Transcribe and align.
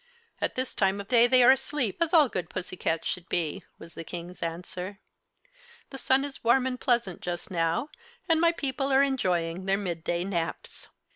"At 0.41 0.55
this 0.55 0.73
time 0.73 0.99
of 0.99 1.07
day 1.07 1.27
they 1.27 1.43
are 1.43 1.51
asleep, 1.51 1.97
as 2.01 2.11
all 2.11 2.27
good 2.27 2.49
pussycats 2.49 3.07
should 3.07 3.29
be," 3.29 3.63
was 3.77 3.93
the 3.93 4.03
King's 4.03 4.41
answer. 4.41 4.99
"The 5.91 5.99
sun 5.99 6.25
is 6.25 6.43
warm 6.43 6.65
and 6.65 6.79
pleasant 6.79 7.21
just 7.21 7.51
now, 7.51 7.89
and 8.27 8.41
my 8.41 8.51
people 8.51 8.87
are 8.91 9.03
enjoying 9.03 9.67
their 9.67 9.77
mid 9.77 10.03
day 10.03 10.23
naps." 10.23 10.87